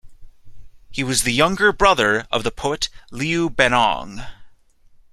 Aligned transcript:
He 0.89 1.03
was 1.03 1.21
the 1.21 1.31
younger 1.31 1.71
brother 1.71 2.25
of 2.31 2.43
the 2.43 2.49
poet 2.49 2.89
Liu 3.11 3.51
Bannong. 3.51 4.25